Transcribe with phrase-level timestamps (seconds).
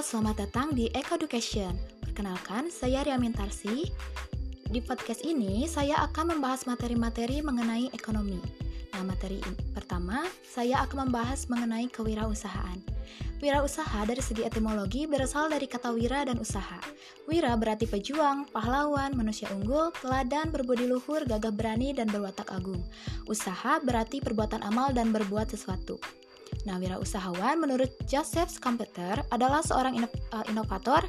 [0.00, 1.74] selamat datang di Eco Education.
[2.06, 3.90] Perkenalkan, saya Ria Mintarsi.
[4.70, 8.38] Di podcast ini, saya akan membahas materi-materi mengenai ekonomi.
[8.94, 9.42] Nah, materi
[9.74, 12.78] pertama, saya akan membahas mengenai kewirausahaan.
[13.42, 16.78] Wirausaha dari segi etimologi berasal dari kata wira dan usaha.
[17.26, 22.78] Wira berarti pejuang, pahlawan, manusia unggul, teladan, berbudi luhur, gagah berani, dan berwatak agung.
[23.26, 26.19] Usaha berarti perbuatan amal dan berbuat sesuatu.
[26.68, 31.04] Nah, wirausahawan menurut Joseph Schumpeter adalah seorang eh, inovator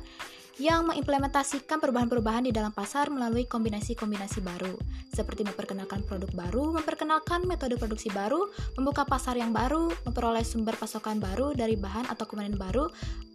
[0.62, 4.77] yang mengimplementasikan perubahan-perubahan di dalam pasar melalui kombinasi-kombinasi baru,
[5.09, 8.45] seperti memperkenalkan produk baru, memperkenalkan metode produksi baru,
[8.77, 12.92] membuka pasar yang baru, memperoleh sumber pasokan baru dari bahan atau komponen baru,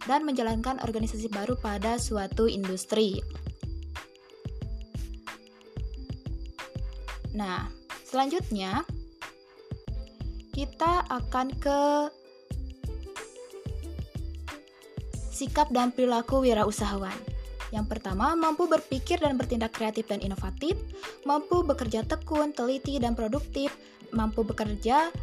[0.07, 3.19] dan menjalankan organisasi baru pada suatu industri.
[7.35, 7.67] Nah,
[8.07, 8.87] selanjutnya
[10.57, 11.81] kita akan ke
[15.29, 17.13] sikap dan perilaku wirausahawan.
[17.69, 20.73] Yang pertama, mampu berpikir dan bertindak kreatif dan inovatif,
[21.29, 23.69] mampu bekerja tekun, teliti, dan produktif,
[24.09, 25.13] mampu bekerja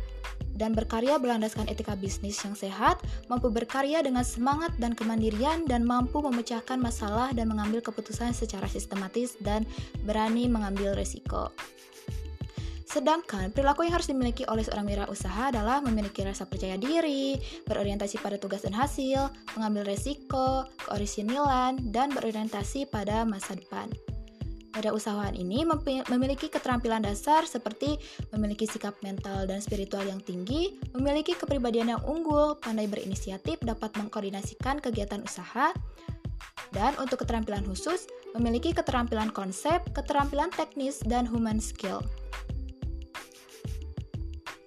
[0.54, 6.22] dan berkarya berlandaskan etika bisnis yang sehat, mampu berkarya dengan semangat dan kemandirian, dan mampu
[6.22, 9.66] memecahkan masalah dan mengambil keputusan secara sistematis dan
[10.06, 11.50] berani mengambil resiko.
[12.94, 17.34] Sedangkan perilaku yang harus dimiliki oleh seorang wirausaha adalah memiliki rasa percaya diri,
[17.66, 23.90] berorientasi pada tugas dan hasil, mengambil resiko, keorisinilan, dan berorientasi pada masa depan.
[24.70, 25.66] Pada usahawan ini
[26.06, 27.98] memiliki keterampilan dasar seperti
[28.30, 34.78] memiliki sikap mental dan spiritual yang tinggi, memiliki kepribadian yang unggul, pandai berinisiatif, dapat mengkoordinasikan
[34.78, 35.74] kegiatan usaha,
[36.70, 38.06] dan untuk keterampilan khusus,
[38.38, 42.02] memiliki keterampilan konsep, keterampilan teknis, dan human skill.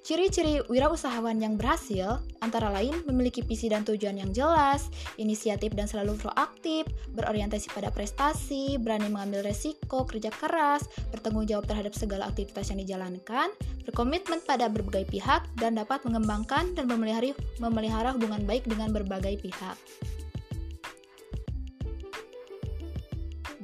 [0.08, 4.88] Ciri-ciri wirausahawan yang berhasil antara lain memiliki visi dan tujuan yang jelas,
[5.20, 11.92] inisiatif dan selalu proaktif, berorientasi pada prestasi, berani mengambil resiko, kerja keras, bertanggung jawab terhadap
[11.92, 13.52] segala aktivitas yang dijalankan,
[13.84, 19.76] berkomitmen pada berbagai pihak, dan dapat mengembangkan dan memelihara, memelihara hubungan baik dengan berbagai pihak.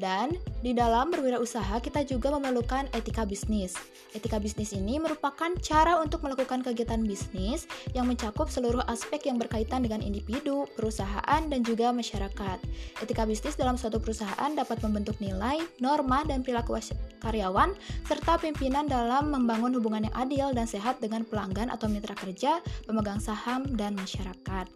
[0.03, 3.71] Dan di dalam berwirausaha kita juga memerlukan etika bisnis.
[4.11, 7.63] Etika bisnis ini merupakan cara untuk melakukan kegiatan bisnis
[7.95, 12.59] yang mencakup seluruh aspek yang berkaitan dengan individu, perusahaan, dan juga masyarakat.
[12.99, 16.75] Etika bisnis dalam suatu perusahaan dapat membentuk nilai, norma, dan perilaku
[17.23, 17.71] karyawan,
[18.03, 23.23] serta pimpinan dalam membangun hubungan yang adil dan sehat dengan pelanggan atau mitra kerja, pemegang
[23.23, 24.67] saham, dan masyarakat.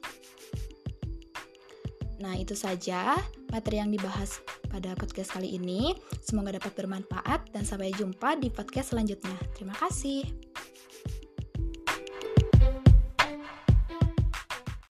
[2.17, 3.17] Nah, itu saja
[3.53, 5.94] materi yang dibahas pada podcast kali ini.
[6.22, 9.38] Semoga dapat bermanfaat dan sampai jumpa di podcast selanjutnya.
[9.53, 10.47] Terima kasih.